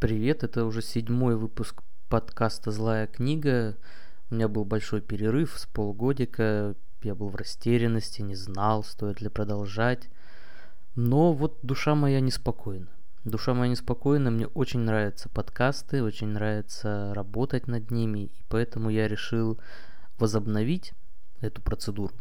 Привет, 0.00 0.44
это 0.44 0.64
уже 0.64 0.80
седьмой 0.80 1.34
выпуск 1.34 1.82
подкаста 2.08 2.70
«Злая 2.70 3.08
книга». 3.08 3.76
У 4.30 4.36
меня 4.36 4.46
был 4.46 4.64
большой 4.64 5.00
перерыв 5.00 5.58
с 5.58 5.66
полгодика, 5.66 6.76
я 7.02 7.16
был 7.16 7.30
в 7.30 7.34
растерянности, 7.34 8.22
не 8.22 8.36
знал, 8.36 8.84
стоит 8.84 9.20
ли 9.20 9.28
продолжать. 9.28 10.08
Но 10.94 11.32
вот 11.32 11.58
душа 11.62 11.96
моя 11.96 12.20
неспокойна. 12.20 12.86
Душа 13.24 13.54
моя 13.54 13.72
неспокойна, 13.72 14.30
мне 14.30 14.46
очень 14.46 14.78
нравятся 14.78 15.28
подкасты, 15.30 16.04
очень 16.04 16.28
нравится 16.28 17.12
работать 17.12 17.66
над 17.66 17.90
ними, 17.90 18.26
и 18.26 18.44
поэтому 18.48 18.90
я 18.90 19.08
решил 19.08 19.58
возобновить 20.16 20.92
эту 21.40 21.60
процедуру. 21.60 22.14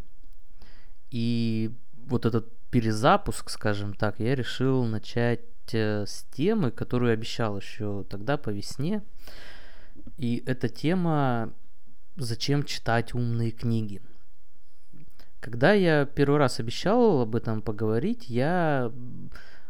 И 1.11 1.71
вот 2.07 2.25
этот 2.25 2.51
перезапуск, 2.71 3.51
скажем 3.51 3.93
так, 3.93 4.19
я 4.19 4.33
решил 4.33 4.83
начать 4.83 5.41
с 5.73 6.25
темы, 6.31 6.71
которую 6.71 7.13
обещал 7.13 7.57
еще 7.57 8.05
тогда 8.09 8.38
по 8.38 8.50
весне. 8.50 9.04
И 10.18 10.43
эта 10.46 10.69
тема 10.69 11.54
«Зачем 12.15 12.64
читать 12.64 13.14
умные 13.14 13.51
книги?». 13.51 14.01
Когда 15.39 15.74
я 15.74 16.05
первый 16.05 16.39
раз 16.39 16.60
обещал 16.60 17.21
об 17.21 17.36
этом 17.36 17.61
поговорить, 17.61 18.27
я 18.27 18.91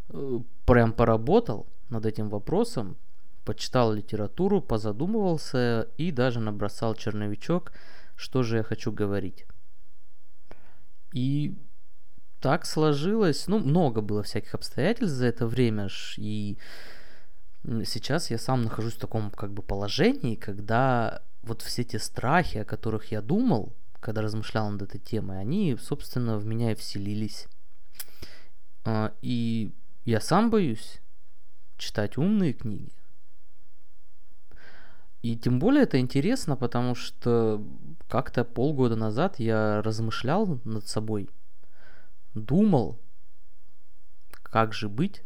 э, 0.09 0.39
прям 0.65 0.93
поработал 0.93 1.67
над 1.89 2.05
этим 2.05 2.29
вопросом, 2.29 2.97
почитал 3.43 3.93
литературу, 3.93 4.61
позадумывался 4.61 5.87
и 5.97 6.11
даже 6.11 6.39
набросал 6.39 6.95
черновичок, 6.95 7.73
что 8.15 8.43
же 8.43 8.57
я 8.57 8.63
хочу 8.63 8.91
говорить. 8.91 9.45
И 11.13 11.55
так 12.39 12.65
сложилось, 12.65 13.47
ну, 13.47 13.59
много 13.59 14.01
было 14.01 14.23
всяких 14.23 14.53
обстоятельств 14.53 15.15
за 15.15 15.25
это 15.25 15.47
время, 15.47 15.89
и 16.17 16.57
сейчас 17.85 18.31
я 18.31 18.37
сам 18.37 18.63
нахожусь 18.63 18.93
в 18.93 18.99
таком 18.99 19.31
как 19.31 19.51
бы 19.51 19.61
положении, 19.61 20.35
когда 20.35 21.21
вот 21.43 21.61
все 21.61 21.83
те 21.83 21.99
страхи, 21.99 22.59
о 22.59 22.65
которых 22.65 23.11
я 23.11 23.21
думал, 23.21 23.73
когда 23.99 24.21
размышлял 24.21 24.69
над 24.69 24.83
этой 24.83 24.99
темой, 24.99 25.39
они, 25.39 25.75
собственно, 25.79 26.37
в 26.37 26.45
меня 26.45 26.71
и 26.71 26.75
вселились. 26.75 27.47
А, 28.85 29.13
и 29.21 29.71
я 30.05 30.21
сам 30.21 30.49
боюсь 30.49 31.01
читать 31.77 32.17
умные 32.17 32.53
книги. 32.53 32.91
И 35.23 35.35
тем 35.35 35.59
более 35.59 35.83
это 35.83 35.99
интересно, 35.99 36.55
потому 36.55 36.95
что 36.95 37.61
как-то 38.07 38.45
полгода 38.45 38.95
назад 38.95 39.39
я 39.39 39.81
размышлял 39.81 40.59
над 40.63 40.87
собой, 40.87 41.29
думал, 42.43 42.99
как 44.43 44.73
же 44.73 44.89
быть 44.89 45.23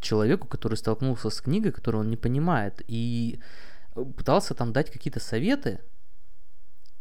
человеку, 0.00 0.46
который 0.46 0.74
столкнулся 0.74 1.30
с 1.30 1.40
книгой, 1.40 1.72
которую 1.72 2.02
он 2.02 2.10
не 2.10 2.16
понимает, 2.16 2.82
и 2.86 3.40
пытался 3.94 4.54
там 4.54 4.72
дать 4.72 4.90
какие-то 4.90 5.20
советы, 5.20 5.80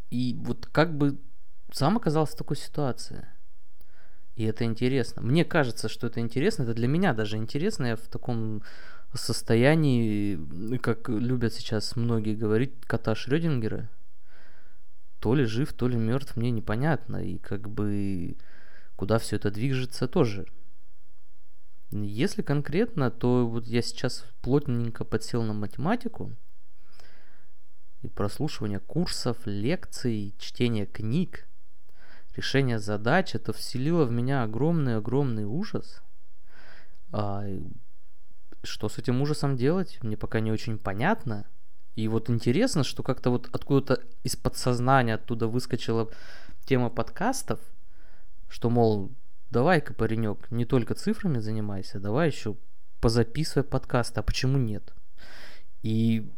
и 0.09 0.35
вот 0.39 0.67
как 0.67 0.97
бы 0.97 1.19
сам 1.71 1.97
оказался 1.97 2.33
в 2.33 2.37
такой 2.37 2.57
ситуации. 2.57 3.27
И 4.35 4.43
это 4.43 4.65
интересно. 4.65 5.21
Мне 5.21 5.45
кажется, 5.45 5.87
что 5.87 6.07
это 6.07 6.19
интересно. 6.19 6.63
Это 6.63 6.73
для 6.73 6.87
меня 6.87 7.13
даже 7.13 7.37
интересно. 7.37 7.85
Я 7.85 7.95
в 7.95 8.07
таком 8.07 8.63
состоянии, 9.13 10.77
как 10.77 11.07
любят 11.07 11.53
сейчас 11.53 11.95
многие 11.95 12.35
говорить, 12.35 12.73
кота 12.85 13.15
Шрёдингера. 13.15 13.89
То 15.19 15.35
ли 15.35 15.45
жив, 15.45 15.71
то 15.73 15.87
ли 15.87 15.97
мертв, 15.97 16.35
мне 16.35 16.51
непонятно. 16.51 17.17
И 17.17 17.37
как 17.37 17.69
бы 17.69 18.35
куда 18.95 19.19
все 19.19 19.35
это 19.35 19.51
движется 19.51 20.07
тоже. 20.07 20.45
Если 21.91 22.41
конкретно, 22.41 23.11
то 23.11 23.47
вот 23.47 23.67
я 23.67 23.81
сейчас 23.81 24.25
плотненько 24.41 25.05
подсел 25.05 25.43
на 25.43 25.53
математику 25.53 26.35
и 28.01 28.07
прослушивание 28.07 28.79
курсов, 28.79 29.37
лекций, 29.45 30.33
чтение 30.37 30.85
книг, 30.85 31.47
решение 32.35 32.79
задач, 32.79 33.35
это 33.35 33.53
вселило 33.53 34.05
в 34.05 34.11
меня 34.11 34.43
огромный-огромный 34.43 35.45
ужас. 35.45 36.01
А, 37.11 37.45
что 38.63 38.89
с 38.89 38.97
этим 38.97 39.21
ужасом 39.21 39.55
делать, 39.55 39.99
мне 40.01 40.17
пока 40.17 40.39
не 40.39 40.51
очень 40.51 40.77
понятно. 40.77 41.45
И 41.95 42.07
вот 42.07 42.29
интересно, 42.29 42.83
что 42.83 43.03
как-то 43.03 43.29
вот 43.29 43.47
откуда-то 43.53 44.03
из 44.23 44.35
подсознания 44.35 45.15
оттуда 45.15 45.47
выскочила 45.47 46.09
тема 46.65 46.89
подкастов, 46.89 47.59
что, 48.47 48.69
мол, 48.69 49.11
давай-ка, 49.49 49.93
паренек, 49.93 50.49
не 50.51 50.65
только 50.65 50.95
цифрами 50.95 51.39
занимайся, 51.39 51.99
давай 51.99 52.27
еще 52.27 52.55
позаписывай 52.99 53.63
подкасты, 53.63 54.19
а 54.19 54.23
почему 54.23 54.57
нет? 54.57 54.93
И 55.81 56.31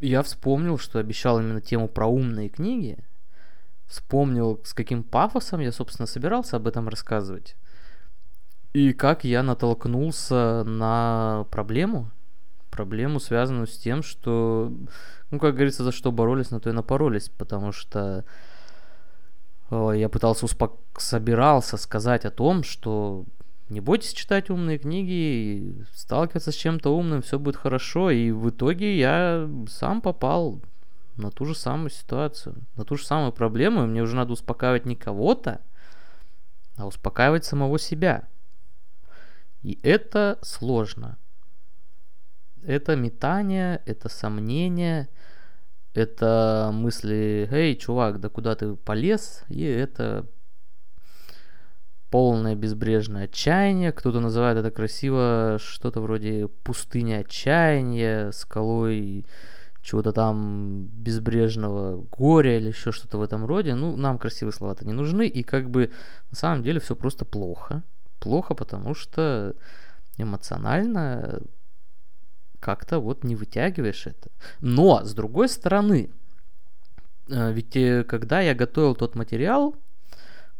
я 0.00 0.22
вспомнил, 0.22 0.78
что 0.78 0.98
обещал 0.98 1.40
именно 1.40 1.60
тему 1.60 1.88
про 1.88 2.06
умные 2.06 2.48
книги, 2.48 2.98
вспомнил, 3.86 4.60
с 4.64 4.74
каким 4.74 5.02
пафосом 5.02 5.60
я, 5.60 5.72
собственно, 5.72 6.06
собирался 6.06 6.56
об 6.56 6.66
этом 6.66 6.88
рассказывать. 6.88 7.56
И 8.72 8.92
как 8.92 9.24
я 9.24 9.42
натолкнулся 9.42 10.64
на 10.64 11.46
проблему, 11.50 12.10
проблему, 12.70 13.20
связанную 13.20 13.68
с 13.68 13.78
тем, 13.78 14.02
что, 14.02 14.72
ну, 15.30 15.38
как 15.38 15.54
говорится, 15.54 15.84
за 15.84 15.92
что 15.92 16.10
боролись, 16.10 16.50
на 16.50 16.58
то 16.58 16.70
и 16.70 16.72
напоролись, 16.72 17.28
потому 17.28 17.70
что 17.70 18.24
я 19.70 20.08
пытался 20.08 20.44
успок... 20.44 20.78
собирался 20.98 21.76
сказать 21.76 22.24
о 22.24 22.30
том, 22.30 22.62
что 22.62 23.24
не 23.68 23.80
бойтесь 23.80 24.12
читать 24.12 24.50
умные 24.50 24.78
книги, 24.78 25.84
сталкиваться 25.94 26.52
с 26.52 26.54
чем-то 26.54 26.94
умным, 26.94 27.22
все 27.22 27.38
будет 27.38 27.56
хорошо. 27.56 28.10
И 28.10 28.30
в 28.30 28.50
итоге 28.50 28.98
я 28.98 29.48
сам 29.68 30.00
попал 30.00 30.60
на 31.16 31.30
ту 31.30 31.44
же 31.46 31.54
самую 31.54 31.90
ситуацию, 31.90 32.56
на 32.76 32.84
ту 32.84 32.96
же 32.96 33.04
самую 33.04 33.32
проблему. 33.32 33.84
И 33.84 33.86
мне 33.86 34.02
уже 34.02 34.16
надо 34.16 34.32
успокаивать 34.32 34.84
не 34.84 34.96
кого-то, 34.96 35.60
а 36.76 36.86
успокаивать 36.86 37.44
самого 37.44 37.78
себя. 37.78 38.24
И 39.62 39.78
это 39.82 40.38
сложно. 40.42 41.16
Это 42.62 42.96
метание, 42.96 43.82
это 43.86 44.08
сомнение, 44.08 45.08
это 45.94 46.70
мысли, 46.72 47.48
эй, 47.50 47.76
чувак, 47.76 48.20
да 48.20 48.28
куда 48.28 48.54
ты 48.54 48.74
полез? 48.74 49.44
И 49.48 49.62
это 49.62 50.26
полное 52.10 52.54
безбрежное 52.54 53.24
отчаяние. 53.24 53.92
Кто-то 53.92 54.20
называет 54.20 54.58
это 54.58 54.70
красиво 54.70 55.58
что-то 55.60 56.00
вроде 56.00 56.48
пустыни 56.48 57.12
отчаяния, 57.12 58.30
скалой 58.32 59.24
чего-то 59.82 60.12
там 60.12 60.86
безбрежного 60.86 62.06
горя 62.10 62.56
или 62.56 62.68
еще 62.68 62.90
что-то 62.90 63.18
в 63.18 63.22
этом 63.22 63.44
роде. 63.44 63.74
Ну, 63.74 63.96
нам 63.96 64.18
красивые 64.18 64.52
слова-то 64.52 64.86
не 64.86 64.92
нужны. 64.92 65.26
И 65.26 65.42
как 65.42 65.70
бы 65.70 65.90
на 66.30 66.36
самом 66.36 66.62
деле 66.62 66.80
все 66.80 66.96
просто 66.96 67.24
плохо. 67.24 67.82
Плохо, 68.18 68.54
потому 68.54 68.94
что 68.94 69.54
эмоционально 70.16 71.40
как-то 72.64 72.98
вот 72.98 73.24
не 73.24 73.36
вытягиваешь 73.36 74.06
это. 74.06 74.30
Но, 74.62 75.04
с 75.04 75.12
другой 75.12 75.50
стороны, 75.50 76.10
э, 77.28 77.52
ведь 77.52 77.76
э, 77.76 78.04
когда 78.04 78.40
я 78.40 78.54
готовил 78.54 78.94
тот 78.94 79.14
материал 79.14 79.76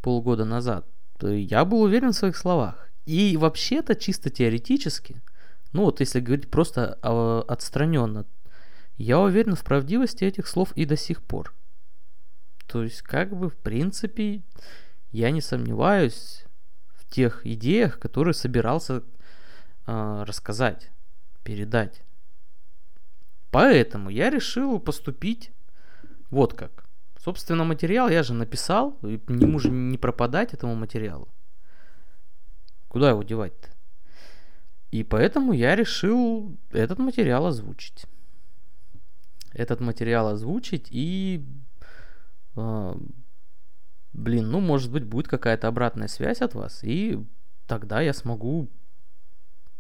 полгода 0.03 0.45
назад, 0.45 0.87
я 1.23 1.65
был 1.65 1.81
уверен 1.81 2.13
в 2.13 2.17
своих 2.17 2.37
словах. 2.37 2.91
И 3.07 3.39
вообще-то 3.39 3.95
чисто 3.95 4.29
теоретически, 4.29 5.23
ну 5.73 5.85
вот 5.85 6.01
если 6.01 6.21
говорить 6.21 6.51
просто 6.51 6.93
отстраненно, 7.49 8.27
я 8.99 9.19
уверен 9.19 9.55
в 9.55 9.65
правдивости 9.65 10.25
этих 10.25 10.47
слов 10.47 10.73
и 10.77 10.85
до 10.85 10.97
сих 10.97 11.23
пор. 11.23 11.55
То 12.67 12.83
есть, 12.83 13.01
как 13.01 13.35
бы, 13.35 13.49
в 13.49 13.57
принципе, 13.57 14.43
я 15.11 15.31
не 15.31 15.41
сомневаюсь 15.41 16.45
в 16.97 17.11
тех 17.11 17.47
идеях, 17.47 17.99
которые 17.99 18.35
собирался 18.35 19.03
э, 19.87 20.25
рассказать, 20.27 20.91
передать. 21.45 22.03
Поэтому 23.51 24.11
я 24.11 24.31
решил 24.31 24.81
поступить 24.81 25.53
вот 26.31 26.55
как. 26.55 26.85
Собственно, 27.25 27.65
материал 27.65 28.09
я 28.09 28.23
же 28.23 28.35
написал, 28.35 28.99
и 29.03 29.21
ему 29.29 29.59
же 29.59 29.71
не 29.71 29.97
пропадать 29.97 30.53
этому 30.53 30.75
материалу. 30.75 31.29
Куда 32.89 33.11
его 33.11 33.23
девать-то? 33.23 33.69
И 34.91 35.05
поэтому 35.05 35.53
я 35.53 35.75
решил 35.75 36.57
этот 36.71 36.99
материал 36.99 37.47
озвучить. 37.47 38.07
Этот 39.53 39.81
материал 39.81 40.29
озвучить 40.29 40.89
и... 40.91 41.45
Э, 42.57 42.95
блин, 44.13 44.51
ну, 44.51 44.61
может 44.61 44.93
быть, 44.93 45.05
будет 45.05 45.29
какая-то 45.29 45.69
обратная 45.69 46.09
связь 46.09 46.41
от 46.41 46.55
вас, 46.55 46.85
и 46.85 47.25
тогда 47.67 48.01
я 48.01 48.13
смогу, 48.13 48.69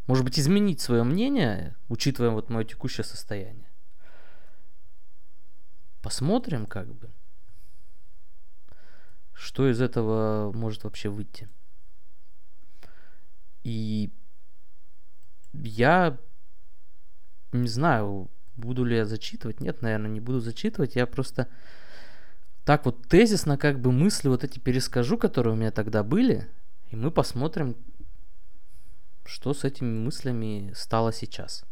может 0.07 0.25
быть, 0.25 0.39
изменить 0.39 0.81
свое 0.81 1.03
мнение, 1.03 1.77
учитывая 1.89 2.31
вот 2.31 2.51
мое 2.51 2.65
текущее 2.65 3.05
состояние. 3.05 3.69
Посмотрим, 6.03 6.67
как 6.67 6.93
бы 6.93 7.11
что 9.35 9.69
из 9.69 9.81
этого 9.81 10.53
может 10.53 10.85
вообще 10.85 11.09
выйти. 11.09 11.49
И 13.65 14.11
я 15.53 16.17
не 17.53 17.69
знаю, 17.69 18.31
буду 18.57 18.85
ли 18.85 18.97
я 18.97 19.05
зачитывать. 19.05 19.61
Нет, 19.61 19.83
наверное, 19.83 20.11
не 20.11 20.21
буду 20.21 20.41
зачитывать. 20.41 20.97
Я 20.97 21.07
просто 21.07 21.49
так 22.65 22.87
вот 22.87 23.07
тезисно 23.09 23.59
как 23.59 23.81
бы 23.81 23.93
мысли 23.93 24.29
вот 24.29 24.45
эти 24.45 24.59
перескажу, 24.59 25.19
которые 25.19 25.55
у 25.55 25.57
меня 25.57 25.71
тогда 25.71 26.03
были, 26.03 26.49
и 26.91 26.97
мы 26.97 27.11
посмотрим, 27.11 27.77
что 29.25 29.55
с 29.55 29.65
этими 29.65 29.99
мыслями 29.99 30.73
стало 30.75 31.13
сейчас. 31.13 31.65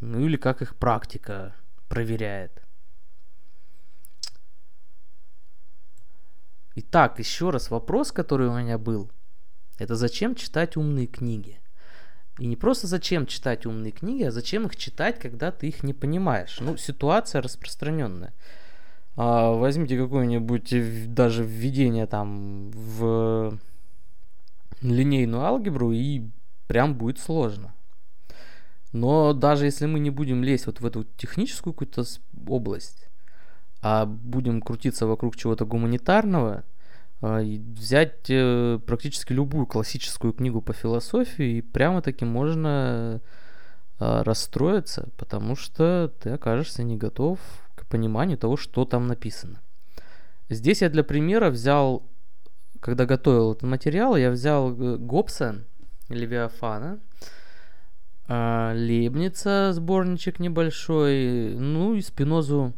Ну 0.00 0.20
или 0.20 0.36
как 0.36 0.62
их 0.62 0.76
практика 0.76 1.54
проверяет. 1.88 2.62
Итак, 6.76 7.18
еще 7.18 7.50
раз 7.50 7.70
вопрос, 7.70 8.10
который 8.10 8.48
у 8.48 8.58
меня 8.58 8.78
был. 8.78 9.10
Это 9.78 9.94
зачем 9.94 10.34
читать 10.34 10.76
умные 10.76 11.06
книги? 11.06 11.60
И 12.38 12.46
не 12.46 12.56
просто 12.56 12.88
зачем 12.88 13.26
читать 13.26 13.64
умные 13.64 13.92
книги, 13.92 14.24
а 14.24 14.32
зачем 14.32 14.66
их 14.66 14.74
читать, 14.76 15.20
когда 15.20 15.52
ты 15.52 15.68
их 15.68 15.84
не 15.84 15.94
понимаешь. 15.94 16.58
Ну, 16.60 16.76
ситуация 16.76 17.42
распространенная. 17.42 18.34
А, 19.16 19.52
возьмите 19.52 19.96
какое-нибудь 19.96 21.14
даже 21.14 21.44
введение 21.44 22.06
там 22.06 22.70
в 22.72 23.58
линейную 24.80 25.42
алгебру, 25.42 25.92
и 25.92 26.22
прям 26.66 26.94
будет 26.94 27.18
сложно. 27.18 27.74
Но 28.92 29.32
даже 29.32 29.64
если 29.64 29.86
мы 29.86 29.98
не 29.98 30.10
будем 30.10 30.44
лезть 30.44 30.66
вот 30.66 30.80
в 30.80 30.86
эту 30.86 31.04
техническую 31.16 31.72
какую-то 31.72 32.04
область, 32.46 33.08
а 33.82 34.06
будем 34.06 34.62
крутиться 34.62 35.06
вокруг 35.06 35.36
чего-то 35.36 35.66
гуманитарного, 35.66 36.64
а, 37.20 37.40
взять 37.40 38.26
э, 38.28 38.78
практически 38.86 39.32
любую 39.32 39.66
классическую 39.66 40.32
книгу 40.32 40.60
по 40.60 40.72
философии, 40.72 41.58
и 41.58 41.62
прямо-таки 41.62 42.24
можно 42.24 43.20
а, 43.98 44.24
расстроиться, 44.24 45.08
потому 45.16 45.56
что 45.56 46.12
ты 46.20 46.30
окажешься 46.30 46.82
не 46.82 46.96
готов 46.96 47.38
к 47.74 47.86
пониманию 47.86 48.38
того, 48.38 48.56
что 48.56 48.84
там 48.84 49.06
написано. 49.06 49.60
Здесь 50.50 50.82
я 50.82 50.90
для 50.90 51.02
примера 51.02 51.50
взял, 51.50 52.02
когда 52.84 53.06
готовил 53.06 53.52
этот 53.52 53.62
материал, 53.62 54.14
я 54.14 54.30
взял 54.30 54.70
э, 54.70 54.98
Гоббса, 54.98 55.64
Левиафана, 56.10 57.00
а, 58.28 58.74
Лебница, 58.74 59.72
сборничек 59.72 60.38
небольшой, 60.38 61.54
ну 61.56 61.94
и 61.94 62.02
Спинозу 62.02 62.74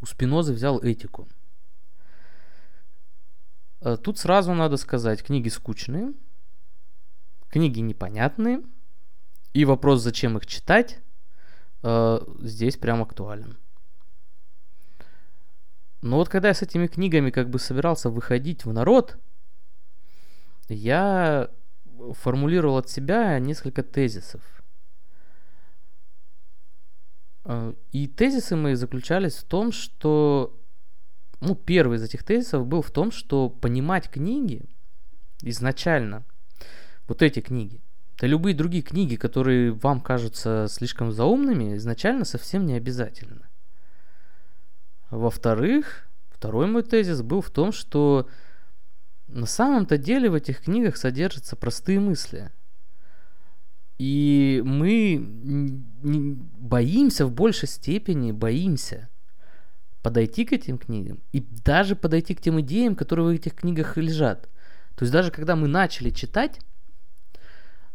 у 0.00 0.06
Спинозы 0.06 0.52
взял 0.52 0.80
этику. 0.80 1.26
Э, 3.80 3.96
тут 3.96 4.16
сразу 4.20 4.54
надо 4.54 4.76
сказать, 4.76 5.24
книги 5.24 5.48
скучные, 5.48 6.12
книги 7.48 7.80
непонятные, 7.80 8.62
и 9.54 9.64
вопрос, 9.64 10.02
зачем 10.02 10.38
их 10.38 10.46
читать, 10.46 11.00
э, 11.82 12.20
здесь 12.42 12.76
прям 12.76 13.02
актуален. 13.02 13.58
Но 16.04 16.18
вот 16.18 16.28
когда 16.28 16.48
я 16.48 16.54
с 16.54 16.60
этими 16.60 16.86
книгами 16.86 17.30
как 17.30 17.48
бы 17.48 17.58
собирался 17.58 18.10
выходить 18.10 18.66
в 18.66 18.72
народ, 18.74 19.16
я 20.68 21.48
формулировал 22.12 22.76
от 22.76 22.90
себя 22.90 23.38
несколько 23.38 23.82
тезисов. 23.82 24.42
Э, 27.46 27.72
и 27.92 28.06
тезисы 28.06 28.54
мои 28.54 28.74
заключались 28.74 29.36
в 29.36 29.44
том, 29.44 29.72
что, 29.72 30.54
ну, 31.40 31.54
первый 31.54 31.96
из 31.96 32.02
этих 32.02 32.22
тезисов 32.22 32.66
был 32.66 32.82
в 32.82 32.90
том, 32.90 33.10
что 33.10 33.48
понимать 33.48 34.10
книги 34.10 34.68
изначально, 35.40 36.22
вот 37.08 37.22
эти 37.22 37.40
книги, 37.40 37.80
да 38.18 38.26
любые 38.26 38.54
другие 38.54 38.82
книги, 38.82 39.16
которые 39.16 39.72
вам 39.72 40.02
кажутся 40.02 40.66
слишком 40.68 41.12
заумными, 41.12 41.78
изначально 41.78 42.26
совсем 42.26 42.66
не 42.66 42.74
обязательно. 42.74 43.48
Во-вторых, 45.16 46.08
второй 46.30 46.66
мой 46.66 46.82
тезис 46.82 47.22
был 47.22 47.40
в 47.40 47.50
том, 47.50 47.72
что 47.72 48.28
на 49.28 49.46
самом-то 49.46 49.98
деле 49.98 50.30
в 50.30 50.34
этих 50.34 50.62
книгах 50.62 50.96
содержатся 50.96 51.56
простые 51.56 52.00
мысли– 52.00 52.50
и 53.98 54.60
мы 54.64 55.18
боимся 56.58 57.26
в 57.26 57.32
большей 57.32 57.68
степени, 57.68 58.32
боимся 58.32 59.08
подойти 60.02 60.44
к 60.44 60.52
этим 60.52 60.78
книгам 60.78 61.22
и 61.32 61.40
даже 61.40 61.96
подойти 61.96 62.34
к 62.34 62.40
тем 62.40 62.60
идеям, 62.60 62.96
которые 62.96 63.26
в 63.26 63.30
этих 63.30 63.54
книгах 63.54 63.96
лежат. 63.96 64.48
То 64.96 65.04
есть 65.04 65.12
даже 65.12 65.30
когда 65.30 65.56
мы 65.56 65.68
начали 65.68 66.10
читать, 66.10 66.60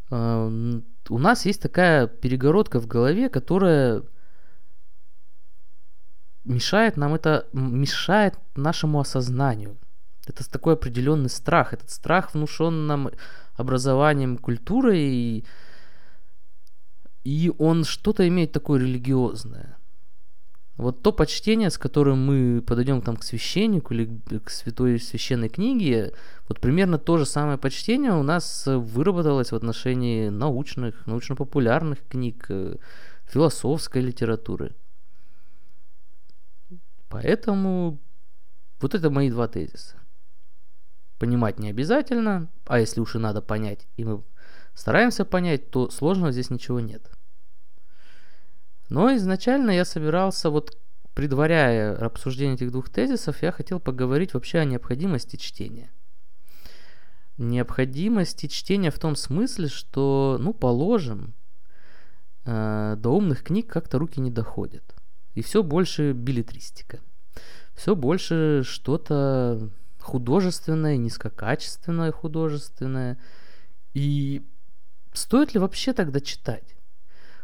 э, 0.09 0.81
у 1.09 1.17
нас 1.17 1.45
есть 1.45 1.61
такая 1.61 2.07
перегородка 2.07 2.79
в 2.79 2.87
голове, 2.87 3.29
которая 3.29 4.03
мешает 6.45 6.97
нам 6.97 7.13
это, 7.13 7.47
мешает 7.53 8.35
нашему 8.55 8.99
осознанию. 8.99 9.77
Это 10.27 10.49
такой 10.49 10.73
определенный 10.73 11.29
страх. 11.29 11.73
Этот 11.73 11.89
страх 11.89 12.33
внушен 12.33 12.87
нам 12.87 13.09
образованием, 13.55 14.37
культурой 14.37 14.99
и 14.99 15.45
и 17.23 17.51
он 17.57 17.83
что-то 17.83 18.27
имеет 18.27 18.51
такое 18.51 18.79
религиозное. 18.79 19.77
Вот 20.77 21.01
то 21.01 21.11
почтение, 21.11 21.69
с 21.69 21.77
которым 21.77 22.25
мы 22.25 22.61
подойдем 22.61 23.01
там 23.01 23.17
к 23.17 23.23
священнику 23.23 23.93
или 23.93 24.07
к 24.39 24.49
святой 24.49 24.97
священной 24.97 25.49
книге, 25.49 26.13
вот 26.47 26.61
примерно 26.61 26.97
то 26.97 27.17
же 27.17 27.25
самое 27.25 27.57
почтение 27.57 28.13
у 28.13 28.23
нас 28.23 28.63
выработалось 28.65 29.51
в 29.51 29.55
отношении 29.55 30.29
научных, 30.29 31.05
научно-популярных 31.05 31.99
книг, 32.07 32.45
э, 32.47 32.77
философской 33.25 34.01
литературы. 34.01 34.73
Поэтому 37.09 37.99
вот 38.79 38.95
это 38.95 39.09
мои 39.09 39.29
два 39.29 39.47
тезиса. 39.47 39.97
Понимать 41.17 41.59
не 41.59 41.69
обязательно, 41.69 42.47
а 42.65 42.79
если 42.79 43.01
уж 43.01 43.15
и 43.15 43.19
надо 43.19 43.41
понять, 43.41 43.87
и 43.97 44.05
мы 44.05 44.23
стараемся 44.73 45.25
понять, 45.25 45.69
то 45.69 45.89
сложного 45.89 46.31
здесь 46.31 46.49
ничего 46.49 46.79
нет. 46.79 47.11
Но 48.87 49.13
изначально 49.15 49.71
я 49.71 49.85
собирался, 49.85 50.49
вот 50.49 50.77
предваряя 51.13 51.95
обсуждение 51.97 52.55
этих 52.55 52.71
двух 52.71 52.89
тезисов, 52.89 53.43
я 53.43 53.51
хотел 53.51 53.79
поговорить 53.79 54.33
вообще 54.33 54.59
о 54.59 54.65
необходимости 54.65 55.35
чтения. 55.35 55.91
Необходимости 57.37 58.47
чтения 58.47 58.91
в 58.91 58.99
том 58.99 59.15
смысле, 59.15 59.67
что, 59.67 60.37
ну, 60.39 60.53
положим, 60.53 61.33
э, 62.45 62.95
до 62.97 63.09
умных 63.09 63.43
книг 63.43 63.67
как-то 63.67 63.99
руки 63.99 64.19
не 64.19 64.31
доходят. 64.31 64.98
И 65.39 65.41
все 65.41 65.63
больше 65.63 66.11
билетристика. 66.11 66.99
Все 67.73 67.95
больше 67.95 68.63
что-то 68.65 69.69
художественное, 69.99 70.97
низкокачественное 70.97 72.11
художественное. 72.11 73.17
И 73.93 74.43
Стоит 75.13 75.53
ли 75.53 75.59
вообще 75.59 75.93
тогда 75.93 76.19
читать? 76.19 76.75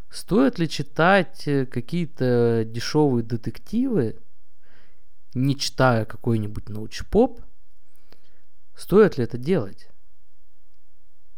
Стоит 0.09 0.59
ли 0.59 0.69
читать 0.69 1.47
э, 1.47 1.65
какие-то 1.65 2.63
дешевые 2.65 3.23
детективы, 3.23 4.17
не 5.33 5.57
читая 5.57 6.05
какой-нибудь 6.05 6.69
научпоп? 6.69 7.41
Стоит 8.75 9.17
ли 9.17 9.23
это 9.23 9.37
делать? 9.37 9.89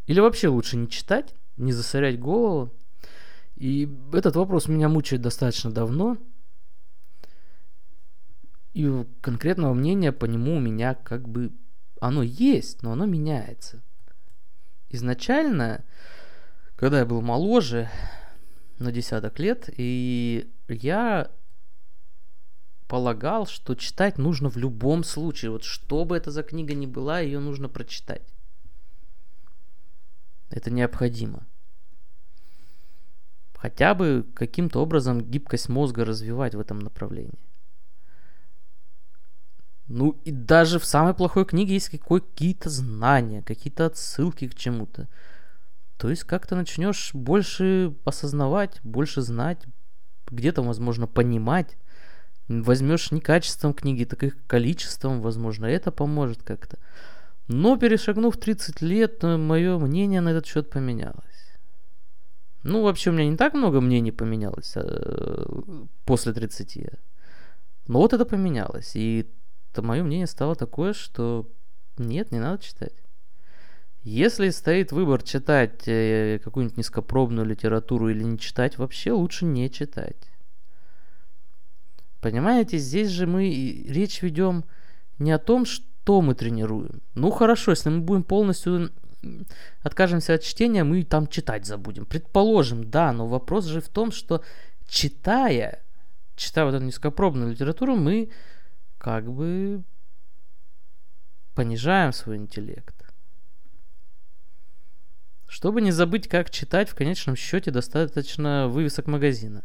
Или 0.06 0.20
вообще 0.20 0.48
лучше 0.48 0.78
не 0.78 0.90
читать, 0.90 1.34
не 1.56 1.72
засорять 1.72 2.20
голову? 2.20 2.72
И 3.56 3.90
этот 4.14 4.36
вопрос 4.36 4.68
меня 4.68 4.90
мучает 4.90 5.22
достаточно 5.22 5.72
давно. 5.72 6.18
И 8.78 9.06
конкретного 9.22 9.74
мнения 9.74 10.12
по 10.12 10.26
нему 10.26 10.58
у 10.58 10.60
меня 10.60 10.94
как 10.94 11.28
бы 11.28 11.52
оно 12.00 12.22
есть, 12.22 12.84
но 12.84 12.92
оно 12.92 13.06
меняется. 13.06 13.82
Изначально 14.90 15.84
когда 16.78 17.00
я 17.00 17.06
был 17.06 17.22
моложе, 17.22 17.90
на 18.78 18.92
десяток 18.92 19.40
лет, 19.40 19.68
и 19.76 20.48
я 20.68 21.32
полагал, 22.88 23.48
что 23.48 23.74
читать 23.74 24.20
нужно 24.20 24.50
в 24.50 24.58
любом 24.58 25.04
случае. 25.04 25.50
Вот 25.50 25.64
что 25.64 26.06
бы 26.06 26.16
это 26.16 26.30
за 26.30 26.44
книга 26.44 26.76
ни 26.76 26.86
была, 26.86 27.20
ее 27.20 27.40
нужно 27.40 27.68
прочитать. 27.68 28.22
Это 30.52 30.70
необходимо. 30.70 31.48
Хотя 33.56 33.96
бы 33.96 34.24
каким-то 34.36 34.80
образом 34.80 35.20
гибкость 35.20 35.68
мозга 35.68 36.06
развивать 36.06 36.54
в 36.54 36.60
этом 36.60 36.78
направлении. 36.78 37.40
Ну 39.88 40.20
и 40.26 40.32
даже 40.32 40.80
в 40.80 40.86
самой 40.86 41.14
плохой 41.14 41.46
книге 41.46 41.76
есть 41.76 41.90
какие-то 41.90 42.70
знания, 42.70 43.42
какие-то 43.42 43.86
отсылки 43.86 44.48
к 44.48 44.56
чему-то. 44.56 45.08
То 45.98 46.10
есть 46.10 46.24
как-то 46.24 46.56
начнешь 46.56 47.12
больше 47.14 47.94
осознавать, 48.06 48.80
больше 48.84 49.22
знать, 49.22 49.64
где-то, 50.30 50.62
возможно, 50.62 51.08
понимать. 51.08 51.78
Возьмешь 52.50 53.12
не 53.12 53.20
качеством 53.20 53.74
книги, 53.74 54.06
так 54.06 54.24
и 54.24 54.30
количеством, 54.48 55.22
возможно, 55.22 55.66
это 55.66 55.92
поможет 55.92 56.44
как-то. 56.44 56.78
Но 57.48 57.78
перешагнув 57.78 58.38
30 58.38 58.82
лет, 58.82 59.24
э, 59.24 59.38
мое 59.38 59.78
мнение 59.80 60.22
на 60.22 60.30
этот 60.30 60.46
счет 60.46 60.70
поменялось. 60.70 61.58
Ну, 62.64 62.84
вообще 62.84 63.10
у 63.10 63.14
меня 63.14 63.30
не 63.30 63.38
так 63.38 63.54
много 63.54 63.82
мнений 63.82 64.12
поменялось 64.12 64.74
э, 64.76 65.46
после 66.06 66.34
30. 66.34 66.90
Но 67.88 68.00
вот 68.00 68.14
это 68.14 68.26
поменялось. 68.26 68.92
И 68.96 69.26
то 69.78 69.84
мое 69.84 70.02
мнение 70.02 70.26
стало 70.26 70.56
такое, 70.56 70.94
что 70.94 71.48
нет, 71.98 72.32
не 72.32 72.40
надо 72.40 72.64
читать. 72.64 72.96
Если 74.02 74.50
стоит 74.50 74.92
выбор 74.92 75.22
читать 75.22 75.84
э, 75.86 76.40
какую-нибудь 76.44 76.78
низкопробную 76.78 77.46
литературу 77.46 78.10
или 78.10 78.24
не 78.24 78.40
читать, 78.40 78.80
вообще 78.80 79.12
лучше 79.12 79.46
не 79.46 79.70
читать. 79.70 80.32
Понимаете, 82.22 82.80
здесь 82.80 83.10
же 83.10 83.28
мы 83.28 83.52
речь 83.88 84.24
ведем 84.24 84.66
не 85.20 85.32
о 85.32 85.38
том, 85.38 85.64
что 85.66 86.22
мы 86.22 86.34
тренируем. 86.34 87.04
Ну 87.14 87.30
хорошо, 87.30 87.70
если 87.70 87.90
мы 87.90 88.00
будем 88.00 88.24
полностью 88.24 88.92
откажемся 89.84 90.34
от 90.34 90.42
чтения, 90.42 90.84
мы 90.84 91.04
там 91.04 91.28
читать 91.28 91.68
забудем. 91.68 92.06
Предположим, 92.06 92.90
да, 92.90 93.12
но 93.12 93.28
вопрос 93.28 93.66
же 93.66 93.82
в 93.82 93.90
том, 93.90 94.12
что 94.12 94.44
читая, 94.88 95.84
читая 96.36 96.66
вот 96.66 96.74
эту 96.74 96.84
низкопробную 96.84 97.52
литературу, 97.52 97.96
мы 97.96 98.32
как 99.08 99.32
бы 99.32 99.86
понижаем 101.56 102.12
свой 102.12 102.36
интеллект. 102.36 102.94
Чтобы 105.48 105.80
не 105.80 105.92
забыть, 105.92 106.28
как 106.28 106.50
читать, 106.50 106.90
в 106.90 106.96
конечном 106.96 107.38
счете 107.38 107.72
достаточно 107.72 108.68
вывесок 108.68 109.08
магазина. 109.08 109.64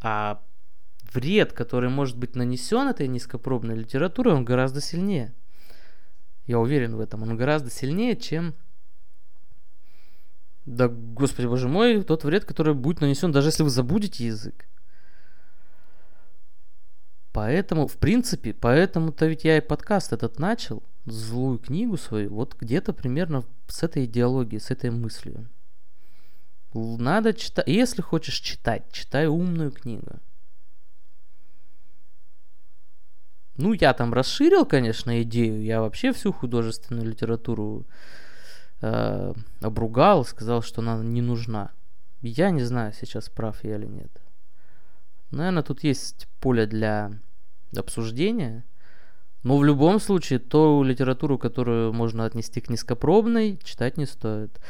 А 0.00 0.40
вред, 1.12 1.52
который 1.54 1.90
может 1.90 2.16
быть 2.16 2.36
нанесен 2.36 2.86
этой 2.86 3.08
низкопробной 3.08 3.74
литературой, 3.74 4.34
он 4.34 4.44
гораздо 4.44 4.80
сильнее. 4.80 5.34
Я 6.46 6.60
уверен 6.60 6.94
в 6.94 7.00
этом. 7.00 7.24
Он 7.24 7.36
гораздо 7.36 7.68
сильнее, 7.68 8.14
чем... 8.14 8.54
Да, 10.66 10.86
господи, 10.86 11.46
боже 11.46 11.66
мой, 11.66 12.04
тот 12.04 12.22
вред, 12.22 12.44
который 12.44 12.74
будет 12.74 13.00
нанесен, 13.00 13.32
даже 13.32 13.48
если 13.48 13.64
вы 13.64 13.70
забудете 13.70 14.24
язык. 14.24 14.68
Поэтому, 17.32 17.86
в 17.86 17.96
принципе, 17.96 18.52
поэтому-то 18.52 19.26
ведь 19.26 19.44
я 19.44 19.58
и 19.58 19.60
подкаст 19.60 20.12
этот 20.12 20.38
начал 20.38 20.82
злую 21.06 21.58
книгу 21.58 21.96
свою 21.96 22.34
вот 22.34 22.56
где-то 22.58 22.92
примерно 22.92 23.44
с 23.68 23.82
этой 23.82 24.04
идеологией, 24.04 24.60
с 24.60 24.70
этой 24.70 24.90
мыслью. 24.90 25.48
Надо 26.72 27.32
читать, 27.34 27.66
если 27.66 28.02
хочешь 28.02 28.40
читать, 28.40 28.84
читай 28.92 29.26
умную 29.26 29.70
книгу. 29.70 30.20
Ну, 33.56 33.74
я 33.74 33.92
там 33.92 34.14
расширил, 34.14 34.64
конечно, 34.64 35.22
идею. 35.22 35.62
Я 35.62 35.82
вообще 35.82 36.12
всю 36.12 36.32
художественную 36.32 37.06
литературу 37.06 37.84
э, 38.80 39.34
обругал, 39.60 40.24
сказал, 40.24 40.62
что 40.62 40.80
она 40.80 41.02
не 41.02 41.20
нужна. 41.20 41.70
Я 42.22 42.50
не 42.50 42.62
знаю 42.62 42.92
сейчас, 42.98 43.28
прав 43.28 43.62
я 43.64 43.76
или 43.76 43.86
нет. 43.86 44.10
Наверное, 45.30 45.62
тут 45.62 45.84
есть 45.84 46.28
поле 46.40 46.66
для 46.66 47.12
обсуждения. 47.76 48.64
Но 49.42 49.56
в 49.56 49.64
любом 49.64 50.00
случае, 50.00 50.38
ту 50.38 50.82
литературу, 50.82 51.38
которую 51.38 51.92
можно 51.92 52.24
отнести 52.24 52.60
к 52.60 52.68
низкопробной, 52.68 53.58
читать 53.62 53.96
не 53.96 54.06
стоит. 54.06 54.60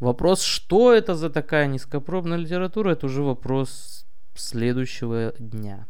Вопрос, 0.00 0.42
что 0.42 0.92
это 0.92 1.14
за 1.14 1.30
такая 1.30 1.66
низкопробная 1.66 2.38
литература, 2.38 2.90
это 2.90 3.06
уже 3.06 3.22
вопрос 3.22 4.06
следующего 4.34 5.34
дня. 5.38 5.86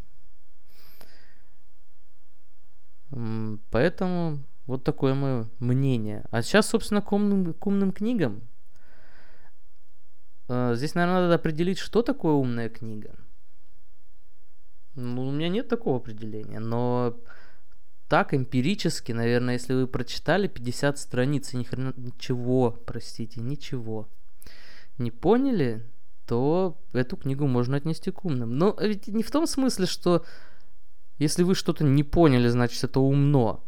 Поэтому 3.71 4.43
вот 4.67 4.85
такое 4.85 5.15
мое 5.15 5.47
мнение. 5.59 6.25
А 6.31 6.43
сейчас, 6.43 6.69
собственно, 6.69 7.01
к 7.01 7.11
умным, 7.13 7.55
к 7.55 7.67
умным 7.67 7.93
книгам. 7.93 8.43
А, 10.49 10.75
здесь, 10.75 10.95
наверное, 10.95 11.23
надо 11.23 11.35
определить, 11.35 11.79
что 11.79 12.03
такое 12.03 12.33
умная 12.33 12.69
книга. 12.69 13.15
Ну, 14.99 15.29
у 15.29 15.31
меня 15.31 15.49
нет 15.49 15.69
такого 15.69 15.99
определения, 15.99 16.61
но 16.61 17.17
так 18.09 18.35
эмпирически, 18.35 19.13
наверное, 19.13 19.55
если 19.55 19.75
вы 19.75 19.87
прочитали 19.87 20.49
50 20.49 20.99
страниц 20.99 21.55
и 21.55 21.57
ни 21.57 21.65
хрена, 21.65 21.93
ничего, 21.97 22.71
простите, 22.85 23.41
ничего 23.41 24.09
не 24.99 25.11
поняли, 25.11 25.85
то 26.27 26.77
эту 26.93 27.17
книгу 27.17 27.47
можно 27.47 27.77
отнести 27.77 28.11
к 28.11 28.25
умным. 28.25 28.59
Но 28.59 28.77
ведь 28.81 29.09
не 29.09 29.23
в 29.23 29.31
том 29.31 29.47
смысле, 29.47 29.87
что 29.87 30.25
если 31.19 31.43
вы 31.43 31.55
что-то 31.55 31.85
не 31.85 32.05
поняли, 32.05 32.49
значит 32.49 32.83
это 32.85 33.01
умно. 33.01 33.65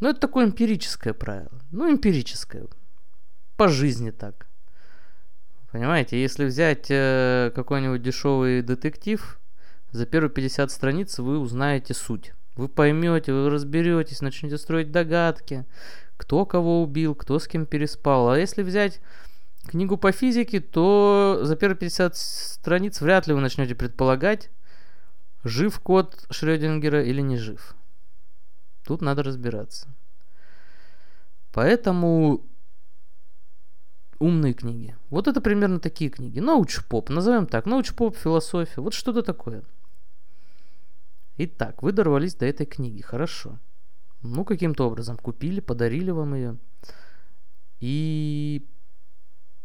Ну, 0.00 0.08
это 0.08 0.20
такое 0.20 0.46
эмпирическое 0.46 1.14
правило. 1.14 1.60
Ну, 1.70 1.90
эмпирическое. 1.90 2.66
По 3.56 3.68
жизни 3.68 4.10
так. 4.10 4.45
Понимаете, 5.76 6.18
если 6.18 6.46
взять 6.46 6.86
э, 6.88 7.52
какой-нибудь 7.54 8.00
дешевый 8.00 8.62
детектив, 8.62 9.38
за 9.90 10.06
первые 10.06 10.30
50 10.30 10.70
страниц 10.70 11.18
вы 11.18 11.38
узнаете 11.38 11.92
суть. 11.92 12.32
Вы 12.54 12.68
поймете, 12.68 13.34
вы 13.34 13.50
разберетесь, 13.50 14.22
начнете 14.22 14.56
строить 14.56 14.90
догадки, 14.90 15.66
кто 16.16 16.46
кого 16.46 16.82
убил, 16.82 17.14
кто 17.14 17.38
с 17.38 17.46
кем 17.46 17.66
переспал. 17.66 18.30
А 18.30 18.38
если 18.38 18.62
взять 18.62 19.02
книгу 19.66 19.98
по 19.98 20.12
физике, 20.12 20.60
то 20.60 21.40
за 21.42 21.56
первые 21.56 21.76
50 21.76 22.16
страниц 22.16 23.02
вряд 23.02 23.26
ли 23.26 23.34
вы 23.34 23.42
начнете 23.42 23.74
предполагать, 23.74 24.48
жив 25.44 25.78
кот 25.80 26.24
Шрёдингера 26.30 27.04
или 27.04 27.20
не 27.20 27.36
жив. 27.36 27.74
Тут 28.86 29.02
надо 29.02 29.22
разбираться. 29.22 29.88
Поэтому 31.52 32.46
умные 34.18 34.54
книги. 34.54 34.96
Вот 35.10 35.28
это 35.28 35.40
примерно 35.40 35.80
такие 35.80 36.10
книги. 36.10 36.40
Научпоп, 36.40 37.10
назовем 37.10 37.46
так. 37.46 37.66
Научпоп, 37.66 38.16
философия. 38.16 38.80
Вот 38.80 38.94
что-то 38.94 39.22
такое. 39.22 39.62
Итак, 41.38 41.82
вы 41.82 41.92
дорвались 41.92 42.34
до 42.34 42.46
этой 42.46 42.66
книги, 42.66 43.02
хорошо. 43.02 43.58
Ну, 44.22 44.44
каким-то 44.44 44.86
образом 44.86 45.18
купили, 45.18 45.60
подарили 45.60 46.10
вам 46.10 46.34
ее. 46.34 46.56
И 47.80 48.66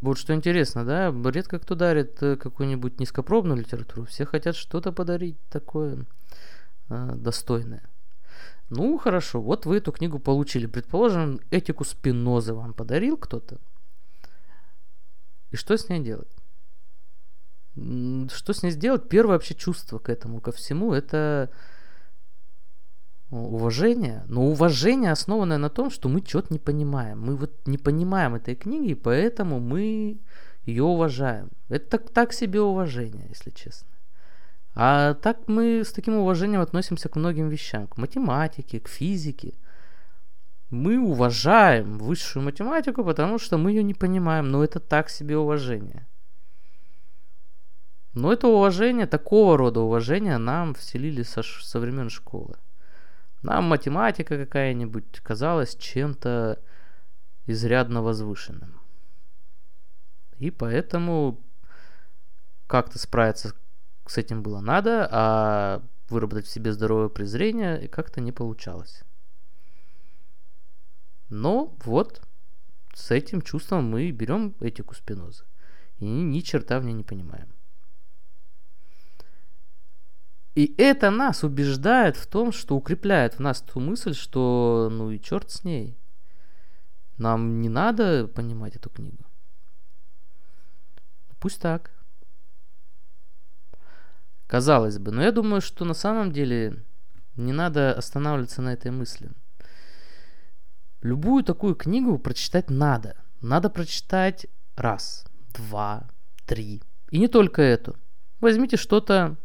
вот 0.02 0.18
что 0.18 0.34
интересно, 0.34 0.84
да, 0.84 1.14
редко 1.30 1.60
кто 1.60 1.76
дарит 1.76 2.22
э, 2.22 2.36
какую-нибудь 2.36 3.00
низкопробную 3.00 3.60
литературу. 3.60 4.06
Все 4.06 4.26
хотят 4.26 4.56
что-то 4.56 4.92
подарить 4.92 5.38
такое 5.50 6.06
э, 6.90 7.12
достойное. 7.16 7.84
Ну, 8.70 8.98
хорошо, 8.98 9.42
вот 9.42 9.66
вы 9.66 9.78
эту 9.78 9.92
книгу 9.92 10.18
получили. 10.18 10.66
Предположим, 10.66 11.40
этику 11.52 11.84
Спинозы 11.84 12.54
вам 12.54 12.74
подарил 12.74 13.16
кто-то. 13.16 13.60
И 15.52 15.56
что 15.56 15.78
с 15.78 15.90
ней 15.90 16.00
делать? 16.00 16.32
Что 17.76 18.54
с 18.54 18.64
ней 18.64 18.72
сделать? 18.72 19.08
Первое 19.10 19.36
вообще 19.36 19.56
чувство 19.56 20.00
к 20.00 20.10
этому, 20.10 20.42
ко 20.42 20.52
всему, 20.52 20.94
это 20.94 21.50
уважение. 23.30 24.24
Но 24.28 24.46
уважение 24.48 25.12
основанное 25.12 25.58
на 25.58 25.70
том, 25.70 25.90
что 25.90 26.10
мы 26.10 26.22
что-то 26.26 26.54
не 26.54 26.60
понимаем. 26.60 27.22
Мы 27.22 27.36
вот 27.36 27.52
не 27.66 27.78
понимаем 27.78 28.36
этой 28.36 28.56
книги, 28.56 28.94
поэтому 28.94 29.60
мы 29.60 30.20
ее 30.66 30.84
уважаем. 30.84 31.50
Это 31.70 31.98
так, 31.98 32.10
так 32.12 32.34
себе 32.34 32.62
уважение, 32.62 33.26
если 33.30 33.52
честно. 33.52 33.88
А 34.74 35.16
так 35.16 35.48
мы 35.48 35.84
с 35.84 35.92
таким 35.92 36.16
уважением 36.16 36.62
относимся 36.62 37.10
к 37.10 37.16
многим 37.16 37.50
вещам. 37.50 37.88
К 37.88 37.98
математике, 37.98 38.80
к 38.80 38.88
физике. 38.88 39.54
Мы 40.72 40.98
уважаем 40.98 41.98
высшую 41.98 42.44
математику, 42.44 43.04
потому 43.04 43.40
что 43.40 43.58
мы 43.58 43.72
ее 43.72 43.84
не 43.84 43.94
понимаем. 43.94 44.50
Но 44.50 44.64
это 44.64 44.80
так 44.80 45.10
себе 45.10 45.38
уважение. 45.38 46.08
Но 48.14 48.32
это 48.32 48.48
уважение, 48.48 49.06
такого 49.06 49.58
рода 49.58 49.82
уважение 49.82 50.38
нам 50.38 50.74
вселили 50.74 51.24
со, 51.24 51.44
со 51.44 51.80
времен 51.80 52.10
школы. 52.10 52.56
Нам 53.42 53.66
математика 53.66 54.38
какая-нибудь 54.38 55.20
казалась 55.20 55.76
чем-то 55.76 56.60
изрядно 57.48 58.02
возвышенным. 58.02 58.80
И 60.38 60.52
поэтому 60.52 61.38
как-то 62.68 62.98
справиться 62.98 63.54
с 64.08 64.18
этим 64.18 64.42
было 64.42 64.62
надо, 64.62 65.08
а 65.12 65.82
выработать 66.10 66.46
в 66.46 66.52
себе 66.52 66.72
здоровое 66.72 67.10
презрение 67.10 67.88
как-то 67.90 68.22
не 68.22 68.32
получалось. 68.32 69.04
Но 71.32 71.74
вот 71.86 72.22
с 72.94 73.10
этим 73.10 73.42
чувством 73.42 73.90
мы 73.90 74.12
берем 74.12 74.54
этику 74.60 74.94
Спинозы. 74.94 75.46
И 76.00 76.06
ни, 76.06 76.24
ни 76.24 76.42
черта 76.42 76.80
в 76.80 76.84
ней 76.84 76.94
не 76.94 77.04
понимаем. 77.04 77.48
И 80.56 80.76
это 80.78 81.10
нас 81.10 81.46
убеждает 81.46 82.18
в 82.18 82.28
том, 82.28 82.52
что 82.52 82.76
укрепляет 82.76 83.36
в 83.36 83.40
нас 83.40 83.62
ту 83.62 83.80
мысль, 83.80 84.14
что 84.14 84.90
ну 84.92 85.10
и 85.10 85.22
черт 85.22 85.50
с 85.50 85.64
ней. 85.64 85.98
Нам 87.18 87.62
не 87.62 87.70
надо 87.70 88.28
понимать 88.28 88.76
эту 88.76 88.90
книгу. 88.90 89.24
Пусть 91.40 91.62
так. 91.62 91.92
Казалось 94.48 95.00
бы, 95.00 95.12
но 95.12 95.24
я 95.24 95.32
думаю, 95.32 95.62
что 95.62 95.86
на 95.86 95.94
самом 95.94 96.34
деле 96.34 96.84
не 97.38 97.54
надо 97.54 97.94
останавливаться 97.94 98.62
на 98.62 98.74
этой 98.74 98.92
мысли. 98.92 99.32
Любую 101.02 101.44
такую 101.44 101.76
книгу 101.76 102.18
прочитать 102.20 102.70
надо. 102.70 103.16
надо 103.42 103.70
прочитать 103.70 104.46
раз, 104.76 105.26
два, 105.54 106.08
три. 106.46 106.82
И 107.10 107.18
не 107.18 107.28
только 107.28 107.62
эту. 107.62 107.96
Возьмите 108.40 108.78
что-то 108.78 109.36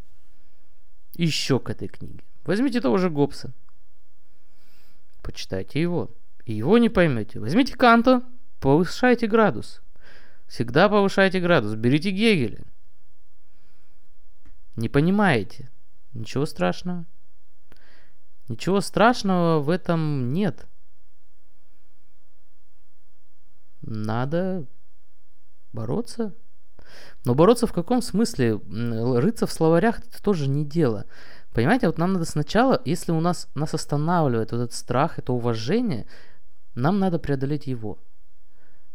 еще 1.15 1.59
к 1.59 1.71
этой 1.71 1.89
книге. 1.89 2.23
Возьмите 2.45 2.81
того 2.81 2.99
же 2.99 3.11
Гоббса. 3.11 3.53
Почитайте 5.23 5.81
его. 5.81 6.11
И 6.45 6.53
его 6.53 6.79
не 6.79 6.89
поймете. 6.89 7.41
Возьмите 7.41 7.75
Канта, 7.75 8.23
повышайте 8.61 9.27
градус. 9.27 9.83
Всегда 10.47 10.89
повышайте 10.89 11.41
градус. 11.41 11.75
Берите 11.75 12.11
Гегеля. 12.11 12.65
Не 14.77 14.89
понимаете. 14.89 15.71
Ничего 16.13 16.47
страшного. 16.47 17.05
Ничего 18.49 18.81
страшного 18.81 19.61
в 19.61 19.71
этом 19.71 20.33
нет. 20.33 20.67
Надо 23.87 24.67
бороться. 25.73 26.35
Но 27.25 27.35
бороться 27.35 27.67
в 27.67 27.73
каком 27.73 28.03
смысле? 28.03 28.61
Рыться 28.69 29.47
в 29.47 29.53
словарях 29.53 30.01
это 30.01 30.23
тоже 30.23 30.49
не 30.49 30.65
дело. 30.65 31.07
Понимаете, 31.53 31.87
вот 31.87 31.97
нам 31.97 32.13
надо 32.13 32.25
сначала, 32.25 32.83
если 32.85 33.13
у 33.13 33.21
нас 33.21 33.49
нас 33.55 33.73
останавливает 33.73 34.53
вот 34.53 34.59
этот 34.59 34.75
страх, 34.75 35.19
это 35.19 35.33
уважение, 35.33 36.07
нам 36.75 36.99
надо 36.99 37.19
преодолеть 37.19 37.67
его. 37.67 37.99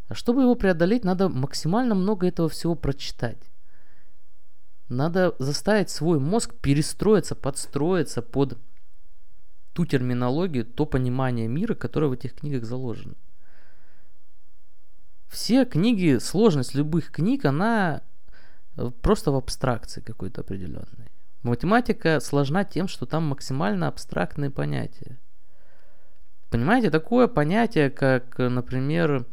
А 0.08 0.14
чтобы 0.14 0.42
его 0.42 0.56
преодолеть, 0.56 1.04
надо 1.04 1.30
максимально 1.30 1.96
много 1.96 2.28
этого 2.28 2.50
всего 2.50 2.76
прочитать. 2.76 3.50
Надо 4.90 5.34
заставить 5.40 5.90
свой 5.90 6.20
мозг 6.20 6.54
перестроиться, 6.62 7.34
подстроиться 7.34 8.22
под 8.22 8.58
ту 9.74 9.86
терминологию, 9.86 10.66
то 10.66 10.86
понимание 10.86 11.48
мира, 11.48 11.76
которое 11.76 12.08
в 12.08 12.12
этих 12.12 12.36
книгах 12.36 12.66
заложено. 12.66 13.16
Все 15.32 15.64
книги, 15.64 16.18
сложность 16.18 16.76
любых 16.76 17.10
книг, 17.10 17.46
она 17.46 18.02
э, 18.76 18.92
просто 19.02 19.32
в 19.32 19.38
абстракции 19.38 20.02
какой-то 20.02 20.42
определенной. 20.42 21.10
Математика 21.42 22.20
сложна 22.20 22.66
тем, 22.66 22.90
что 22.90 23.06
там 23.06 23.28
максимально 23.28 23.88
абстрактные 23.88 24.52
понятия. 24.52 25.22
Понимаете, 26.50 26.90
такое 26.90 27.28
понятие, 27.28 27.90
как, 27.90 28.40
например, 28.40 29.26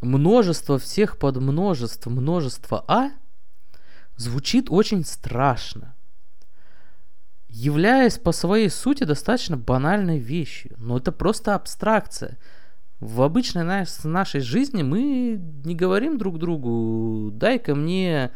множество 0.00 0.80
всех 0.80 1.16
подмножеств 1.16 2.06
множества 2.06 2.84
А, 2.88 3.12
звучит 4.16 4.66
очень 4.68 5.04
страшно, 5.04 5.94
являясь 7.48 8.18
по 8.18 8.32
своей 8.32 8.68
сути 8.68 9.04
достаточно 9.04 9.56
банальной 9.56 10.18
вещью. 10.18 10.74
Но 10.78 10.98
это 10.98 11.12
просто 11.12 11.54
абстракция. 11.54 12.36
В 13.02 13.22
обычной 13.22 13.64
нашей 13.64 14.40
жизни 14.40 14.84
мы 14.84 15.42
не 15.64 15.74
говорим 15.74 16.18
друг 16.18 16.38
другу, 16.38 17.32
дай-ка 17.32 17.74
мне 17.74 18.30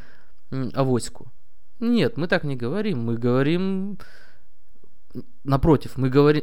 авоську. 0.50 1.32
Нет, 1.78 2.16
мы 2.16 2.26
так 2.26 2.42
не 2.42 2.56
говорим. 2.56 3.04
Мы 3.04 3.16
говорим, 3.16 3.96
напротив, 5.44 5.96
мы 5.96 6.10
говорим, 6.10 6.42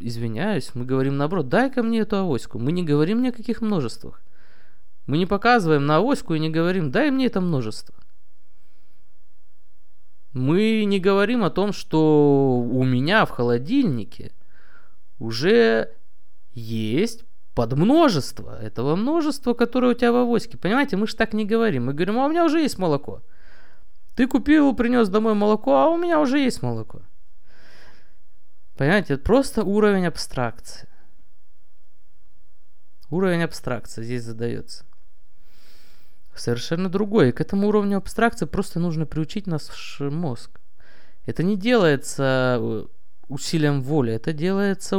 извиняюсь, 0.00 0.74
мы 0.74 0.84
говорим 0.84 1.16
наоборот, 1.16 1.48
дай-ка 1.48 1.84
мне 1.84 2.00
эту 2.00 2.16
авоську. 2.16 2.58
Мы 2.58 2.72
не 2.72 2.82
говорим 2.82 3.22
ни 3.22 3.28
о 3.28 3.32
каких 3.32 3.60
множествах. 3.60 4.20
Мы 5.06 5.18
не 5.18 5.26
показываем 5.26 5.86
на 5.86 5.98
авоську 5.98 6.34
и 6.34 6.40
не 6.40 6.50
говорим, 6.50 6.90
дай 6.90 7.12
мне 7.12 7.26
это 7.26 7.40
множество. 7.40 7.94
Мы 10.32 10.82
не 10.86 10.98
говорим 10.98 11.44
о 11.44 11.50
том, 11.50 11.72
что 11.72 12.58
у 12.58 12.82
меня 12.82 13.24
в 13.26 13.30
холодильнике 13.30 14.32
уже 15.20 15.94
есть 16.52 17.26
подмножество 17.60 18.58
этого 18.62 18.96
множества, 18.96 19.52
которое 19.52 19.88
у 19.88 19.94
тебя 19.94 20.12
в 20.12 20.16
авоське. 20.16 20.56
Понимаете, 20.56 20.96
мы 20.96 21.06
же 21.06 21.14
так 21.14 21.34
не 21.34 21.44
говорим. 21.44 21.84
Мы 21.84 21.92
говорим, 21.92 22.18
а 22.18 22.24
у 22.24 22.30
меня 22.30 22.46
уже 22.46 22.60
есть 22.60 22.78
молоко. 22.78 23.20
Ты 24.14 24.26
купил, 24.26 24.74
принес 24.74 25.10
домой 25.10 25.34
молоко, 25.34 25.76
а 25.76 25.88
у 25.88 25.98
меня 25.98 26.20
уже 26.20 26.38
есть 26.38 26.62
молоко. 26.62 27.02
Понимаете, 28.78 29.12
это 29.12 29.22
просто 29.22 29.62
уровень 29.62 30.06
абстракции. 30.06 30.88
Уровень 33.10 33.42
абстракции 33.42 34.04
здесь 34.04 34.22
задается 34.22 34.86
совершенно 36.34 36.88
другой. 36.88 37.28
И 37.28 37.32
к 37.32 37.42
этому 37.42 37.68
уровню 37.68 37.98
абстракции 37.98 38.46
просто 38.46 38.80
нужно 38.80 39.04
приучить 39.04 39.46
наш 39.46 40.00
мозг. 40.00 40.62
Это 41.26 41.42
не 41.42 41.58
делается 41.58 42.56
э, 42.58 42.86
усилием 43.28 43.82
воли, 43.82 44.14
это 44.14 44.32
делается 44.32 44.96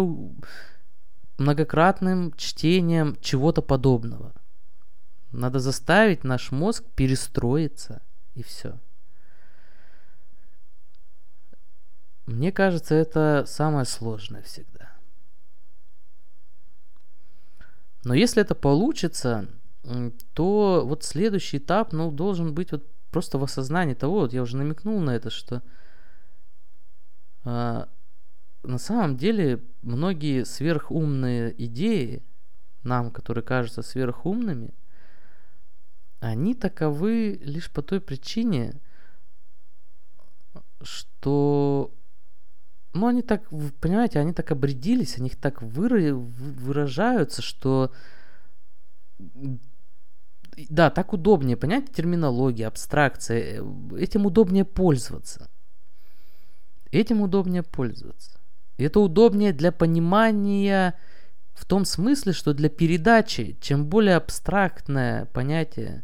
многократным 1.42 2.34
чтением 2.34 3.18
чего-то 3.22 3.62
подобного. 3.62 4.34
Надо 5.32 5.60
заставить 5.60 6.24
наш 6.24 6.52
мозг 6.52 6.84
перестроиться, 6.96 8.02
и 8.36 8.44
все. 8.44 8.80
Мне 12.26 12.52
кажется, 12.52 12.96
это 12.96 13.44
самое 13.48 13.86
сложное 13.86 14.44
всегда. 14.44 14.92
Но 18.04 18.14
если 18.14 18.42
это 18.42 18.56
получится, 18.56 19.48
то 20.34 20.84
вот 20.86 21.04
следующий 21.04 21.58
этап, 21.58 21.92
ну, 21.94 22.12
должен 22.12 22.54
быть 22.54 22.72
вот 22.72 22.86
просто 23.12 23.38
в 23.38 23.44
осознании 23.44 23.94
того, 23.94 24.22
вот 24.22 24.34
я 24.34 24.42
уже 24.42 24.58
намекнул 24.58 25.00
на 25.02 25.12
это, 25.12 25.30
что 25.30 25.62
э, 27.46 27.86
на 28.64 28.78
самом 28.78 29.18
деле 29.18 29.64
многие 29.82 30.46
сверхумные 30.46 31.54
идеи, 31.66 32.22
нам, 32.84 33.12
которые 33.12 33.44
кажутся 33.44 33.82
сверхумными, 33.82 34.74
они 36.20 36.54
таковы 36.54 37.40
лишь 37.44 37.72
по 37.72 37.82
той 37.82 38.00
причине, 38.00 38.80
что 40.82 41.92
ну, 42.94 43.08
они 43.08 43.22
так, 43.22 43.48
понимаете, 43.80 44.20
они 44.20 44.34
так 44.34 44.52
обрядились, 44.52 45.18
они 45.18 45.30
так 45.30 45.62
выражаются, 45.62 47.42
что 47.42 47.92
да, 50.70 50.90
так 50.90 51.14
удобнее 51.14 51.56
понять 51.56 51.94
терминологию, 51.94 52.68
абстракция. 52.68 53.64
Этим 53.98 54.26
удобнее 54.26 54.66
пользоваться. 54.66 55.50
Этим 56.92 57.22
удобнее 57.22 57.64
пользоваться. 57.64 58.41
И 58.82 58.84
это 58.84 59.00
удобнее 59.00 59.54
для 59.54 59.72
понимания 59.72 60.96
в 61.54 61.66
том 61.66 61.86
смысле, 61.86 62.34
что 62.34 62.56
для 62.56 62.68
передачи, 62.68 63.56
чем 63.62 63.86
более 63.86 64.16
абстрактное 64.16 65.26
понятие, 65.26 66.04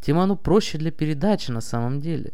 тем 0.00 0.20
оно 0.20 0.36
проще 0.36 0.78
для 0.78 0.92
передачи 0.92 1.50
на 1.50 1.60
самом 1.60 2.00
деле. 2.00 2.32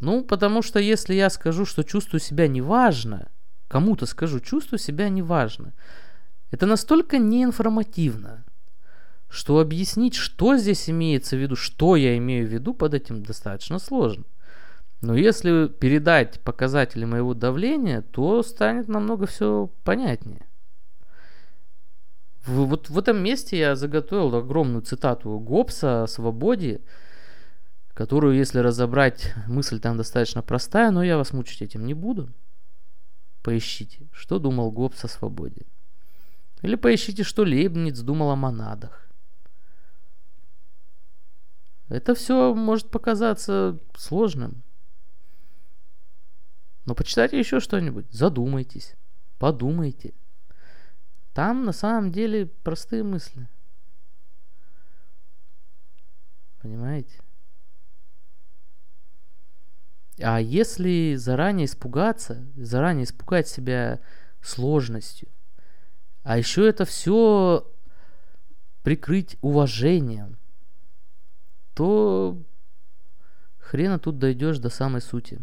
Ну, 0.00 0.24
потому 0.24 0.62
что 0.62 0.78
если 0.78 1.12
я 1.12 1.28
скажу, 1.28 1.66
что 1.66 1.82
чувствую 1.82 2.18
себя 2.18 2.48
неважно, 2.48 3.28
кому-то 3.68 4.06
скажу, 4.06 4.40
чувствую 4.40 4.78
себя 4.78 5.10
неважно, 5.10 5.74
это 6.50 6.64
настолько 6.64 7.18
неинформативно, 7.18 8.42
что 9.28 9.60
объяснить, 9.60 10.14
что 10.14 10.56
здесь 10.56 10.88
имеется 10.88 11.36
в 11.36 11.40
виду, 11.40 11.56
что 11.56 11.96
я 11.96 12.16
имею 12.16 12.48
в 12.48 12.50
виду 12.50 12.72
под 12.72 12.94
этим, 12.94 13.22
достаточно 13.22 13.78
сложно. 13.78 14.24
Но 15.04 15.14
если 15.14 15.68
передать 15.68 16.40
показатели 16.40 17.04
моего 17.04 17.34
давления, 17.34 18.00
то 18.00 18.42
станет 18.42 18.88
намного 18.88 19.26
все 19.26 19.70
понятнее. 19.84 20.46
В, 22.46 22.64
вот 22.64 22.88
в 22.88 22.98
этом 22.98 23.22
месте 23.22 23.58
я 23.58 23.76
заготовил 23.76 24.34
огромную 24.34 24.80
цитату 24.80 25.38
Гоббса 25.38 26.04
о 26.04 26.06
свободе, 26.06 26.80
которую, 27.92 28.36
если 28.36 28.60
разобрать, 28.60 29.34
мысль 29.46 29.78
там 29.78 29.98
достаточно 29.98 30.40
простая, 30.40 30.90
но 30.90 31.02
я 31.02 31.18
вас 31.18 31.34
мучить 31.34 31.60
этим 31.60 31.84
не 31.84 31.94
буду. 31.94 32.30
Поищите, 33.42 34.08
что 34.10 34.38
думал 34.38 34.72
Гоббс 34.72 35.04
о 35.04 35.08
свободе. 35.08 35.66
Или 36.62 36.76
поищите, 36.76 37.24
что 37.24 37.42
Лейбниц 37.42 38.00
думал 38.00 38.30
о 38.30 38.36
монадах. 38.36 39.06
Это 41.90 42.14
все 42.14 42.54
может 42.54 42.90
показаться 42.90 43.78
сложным. 43.94 44.62
Но 46.86 46.94
почитайте 46.94 47.38
еще 47.38 47.60
что-нибудь, 47.60 48.06
задумайтесь, 48.10 48.94
подумайте. 49.38 50.12
Там 51.32 51.64
на 51.64 51.72
самом 51.72 52.12
деле 52.12 52.46
простые 52.46 53.02
мысли. 53.02 53.48
Понимаете? 56.60 57.20
А 60.22 60.40
если 60.40 61.14
заранее 61.16 61.66
испугаться, 61.66 62.46
заранее 62.56 63.04
испугать 63.04 63.48
себя 63.48 64.00
сложностью, 64.40 65.28
а 66.22 66.38
еще 66.38 66.68
это 66.68 66.84
все 66.84 67.66
прикрыть 68.82 69.36
уважением– 69.40 70.38
то 71.74 72.40
хрена 73.58 73.98
тут 73.98 74.18
дойдешь 74.18 74.58
до 74.58 74.70
самой 74.70 75.02
сути. 75.02 75.40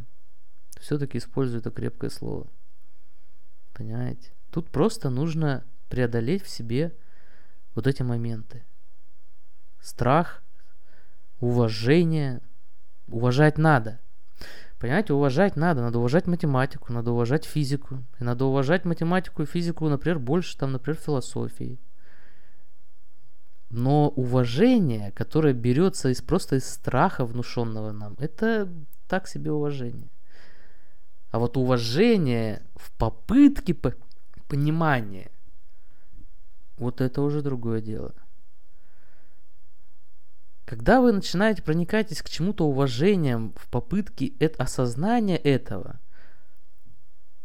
Все-таки 0.81 1.19
использую 1.19 1.59
это 1.59 1.69
крепкое 1.69 2.09
слово. 2.09 2.47
Понимаете? 3.73 4.31
Тут 4.49 4.67
просто 4.69 5.09
нужно 5.09 5.63
преодолеть 5.89 6.43
в 6.43 6.49
себе 6.49 6.91
вот 7.75 7.85
эти 7.85 8.01
моменты. 8.01 8.63
Страх, 9.79 10.41
уважение. 11.39 12.41
Уважать 13.07 13.59
надо. 13.59 13.99
Понимаете, 14.79 15.13
уважать 15.13 15.55
надо. 15.55 15.81
Надо 15.81 15.99
уважать 15.99 16.25
математику, 16.25 16.91
надо 16.91 17.11
уважать 17.11 17.45
физику. 17.45 18.03
И 18.19 18.23
надо 18.23 18.45
уважать 18.45 18.83
математику 18.83 19.43
и 19.43 19.45
физику, 19.45 19.87
например, 19.87 20.17
больше, 20.17 20.57
там, 20.57 20.71
например, 20.71 20.99
философии. 20.99 21.77
Но 23.69 24.09
уважение, 24.09 25.11
которое 25.11 25.53
берется 25.53 26.09
из 26.09 26.21
просто 26.21 26.55
из 26.55 26.67
страха, 26.67 27.23
внушенного 27.23 27.91
нам, 27.91 28.15
это 28.17 28.67
так 29.07 29.27
себе 29.27 29.51
уважение. 29.51 30.09
А 31.31 31.39
вот 31.39 31.57
уважение 31.57 32.61
в 32.75 32.91
попытке 32.91 33.73
по 33.73 33.93
понимания, 34.47 35.31
вот 36.77 36.99
это 36.99 37.21
уже 37.21 37.41
другое 37.41 37.81
дело. 37.81 38.13
Когда 40.65 41.01
вы 41.01 41.11
начинаете 41.11 41.63
проникать 41.63 42.17
к 42.21 42.29
чему-то 42.29 42.65
уважением 42.65 43.53
в 43.55 43.69
попытке 43.69 44.33
осознания 44.57 45.37
этого, 45.37 45.99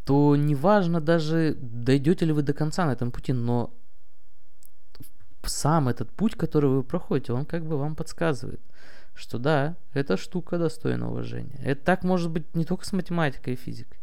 то 0.04 0.36
неважно 0.36 1.00
даже, 1.00 1.56
дойдете 1.60 2.26
ли 2.26 2.32
вы 2.32 2.42
до 2.42 2.54
конца 2.54 2.86
на 2.86 2.92
этом 2.92 3.10
пути, 3.10 3.32
но 3.32 3.72
сам 5.44 5.88
этот 5.88 6.10
путь, 6.10 6.34
который 6.34 6.70
вы 6.70 6.82
проходите, 6.82 7.32
он 7.32 7.44
как 7.44 7.64
бы 7.64 7.76
вам 7.78 7.94
подсказывает, 7.94 8.60
что 9.16 9.38
да, 9.38 9.76
эта 9.94 10.16
штука 10.16 10.58
достойна 10.58 11.10
уважения. 11.10 11.58
Это 11.62 11.82
так 11.82 12.04
может 12.04 12.30
быть 12.30 12.54
не 12.54 12.64
только 12.64 12.84
с 12.84 12.92
математикой 12.92 13.54
и 13.54 13.56
физикой. 13.56 13.98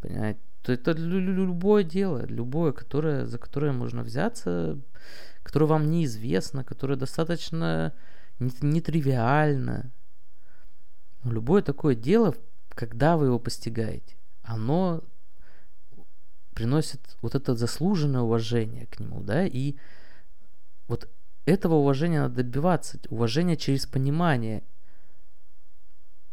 Понимаете? 0.00 0.40
Это 0.64 0.92
любое 0.92 1.82
дело, 1.82 2.24
любое, 2.24 2.70
которое, 2.72 3.26
за 3.26 3.38
которое 3.38 3.72
можно 3.72 4.04
взяться, 4.04 4.78
которое 5.42 5.66
вам 5.66 5.90
неизвестно, 5.90 6.62
которое 6.62 6.94
достаточно 6.94 7.92
нетривиально. 8.38 9.90
Но 11.24 11.32
любое 11.32 11.62
такое 11.62 11.96
дело, 11.96 12.36
когда 12.68 13.16
вы 13.16 13.26
его 13.26 13.40
постигаете, 13.40 14.16
оно 14.42 15.02
приносит 16.54 17.00
вот 17.22 17.34
это 17.34 17.56
заслуженное 17.56 18.20
уважение 18.20 18.86
к 18.86 19.00
нему, 19.00 19.20
да, 19.20 19.44
и 19.44 19.74
вот 20.86 21.08
этого 21.44 21.74
уважения 21.74 22.20
надо 22.20 22.42
добиваться, 22.42 22.98
уважение 23.08 23.56
через 23.56 23.86
понимание. 23.86 24.62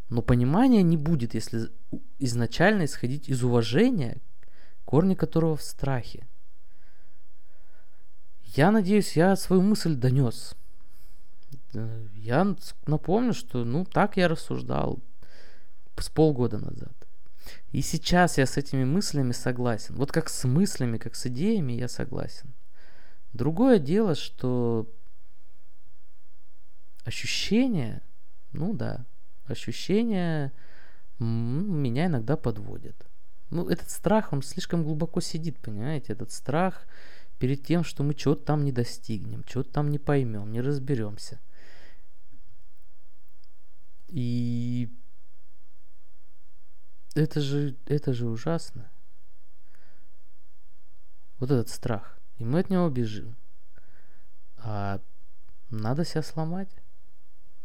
Но 0.10 0.22
понимание 0.22 0.84
не 0.84 0.98
будет, 0.98 1.34
если 1.34 1.70
изначально 2.20 2.86
исходить 2.86 3.30
из 3.30 3.44
уважения, 3.44 4.18
корни 4.86 5.16
которого 5.16 5.56
в 5.56 5.62
страхе. 5.62 6.28
Я 8.56 8.72
надеюсь, 8.72 9.16
я 9.16 9.36
свою 9.36 9.62
мысль 9.62 9.96
донес. 9.96 10.56
Я 12.16 12.56
напомню, 12.88 13.34
что 13.34 13.64
ну 13.64 13.86
так 13.86 14.18
я 14.18 14.28
рассуждал 14.28 15.00
с 15.98 16.10
полгода 16.10 16.58
назад. 16.58 16.94
И 17.72 17.82
сейчас 17.82 18.38
я 18.38 18.46
с 18.46 18.58
этими 18.58 18.84
мыслями 18.84 19.32
согласен. 19.32 19.96
Вот 19.96 20.12
как 20.12 20.30
с 20.30 20.48
мыслями, 20.48 20.98
как 20.98 21.16
с 21.16 21.28
идеями 21.28 21.74
я 21.74 21.88
согласен. 21.88 22.54
Другое 23.34 23.78
дело, 23.80 24.16
что 24.16 24.88
ощущения, 27.04 28.02
ну 28.52 28.74
да, 28.74 29.06
ощущения 29.46 30.52
меня 31.20 32.06
иногда 32.06 32.38
подводят. 32.38 32.96
Ну, 33.50 33.68
этот 33.68 33.90
страх, 33.90 34.32
он 34.32 34.42
слишком 34.42 34.84
глубоко 34.84 35.22
сидит, 35.22 35.58
понимаете? 35.60 36.14
Этот 36.14 36.32
страх 36.32 36.86
перед 37.40 37.64
тем, 37.64 37.84
что 37.84 38.04
мы 38.04 38.14
чего-то 38.14 38.46
там 38.46 38.64
не 38.64 38.72
достигнем, 38.72 39.44
чего-то 39.44 39.72
там 39.72 39.90
не 39.90 39.98
поймем, 39.98 40.52
не 40.52 40.62
разберемся. 40.62 41.40
И 44.08 44.90
это 47.16 47.42
же, 47.42 47.76
это 47.86 48.14
же 48.14 48.28
ужасно. 48.28 48.90
Вот 51.40 51.52
этот 51.52 51.70
страх. 51.70 52.18
И 52.38 52.44
мы 52.44 52.60
от 52.60 52.70
него 52.70 52.90
бежим. 52.90 53.36
А 54.58 55.02
надо 55.70 56.06
себя 56.06 56.22
сломать. 56.22 56.70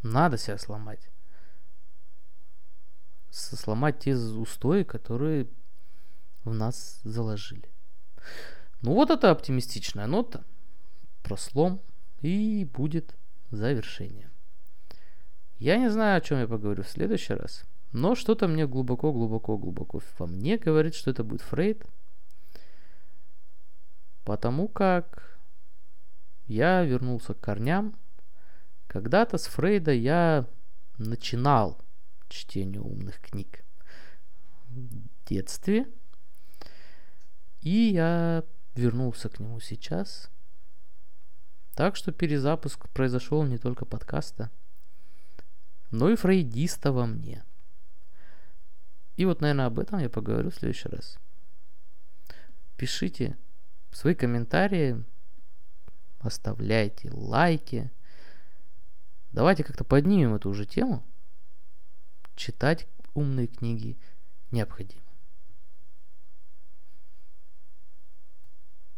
Надо 0.05 0.37
себя 0.37 0.59
сломать. 0.59 1.09
Сломать 3.31 3.97
те 3.97 4.15
устои, 4.15 4.83
которые 4.83 5.47
в 6.43 6.53
нас 6.53 6.99
заложили. 7.03 7.67
Ну 8.81 8.93
вот 8.93 9.09
это 9.09 9.31
оптимистичная 9.31 10.05
нота 10.05 10.45
про 11.23 11.37
слом 11.37 11.81
и 12.21 12.69
будет 12.71 13.15
завершение. 13.49 14.29
Я 15.57 15.77
не 15.77 15.89
знаю, 15.89 16.19
о 16.19 16.21
чем 16.21 16.37
я 16.39 16.47
поговорю 16.47 16.83
в 16.83 16.89
следующий 16.89 17.33
раз, 17.33 17.65
но 17.91 18.13
что-то 18.13 18.47
мне 18.47 18.67
глубоко-глубоко-глубоко 18.67 20.01
во 20.19 20.27
мне 20.27 20.59
говорит, 20.59 20.93
что 20.93 21.09
это 21.09 21.23
будет 21.23 21.41
Фрейд, 21.41 21.83
потому 24.23 24.67
как 24.67 25.39
я 26.45 26.83
вернулся 26.83 27.33
к 27.33 27.39
корням. 27.39 27.95
Когда-то 28.95 29.37
с 29.37 29.47
Фрейда 29.47 29.91
я 29.91 30.47
начинал 30.97 31.77
чтение 32.29 32.79
умных 32.79 33.19
книг 33.19 33.65
в 34.69 35.27
детстве, 35.27 35.85
и 37.59 37.91
я 37.93 38.45
вернулся 38.73 39.27
к 39.27 39.41
нему 39.41 39.59
сейчас. 39.59 40.31
Так 41.73 41.97
что 41.97 42.13
перезапуск 42.13 42.87
произошел 42.91 43.43
не 43.43 43.57
только 43.57 43.83
подкаста, 43.83 44.49
но 45.91 46.09
и 46.09 46.15
фрейдиста 46.15 46.93
во 46.93 47.05
мне. 47.05 47.43
И 49.17 49.25
вот, 49.25 49.41
наверное, 49.41 49.65
об 49.65 49.77
этом 49.77 49.99
я 49.99 50.09
поговорю 50.09 50.51
в 50.51 50.55
следующий 50.55 50.87
раз. 50.87 51.19
Пишите 52.77 53.37
свои 53.91 54.15
комментарии, 54.15 55.03
оставляйте 56.19 57.11
лайки. 57.11 57.91
Давайте 59.35 59.65
как-то 59.65 59.83
поднимем 59.83 60.33
эту 60.33 60.49
уже 60.49 60.65
тему. 60.65 61.03
Читать 62.37 62.87
умные 63.13 63.47
книги 63.47 63.99
необходимо. 64.51 65.04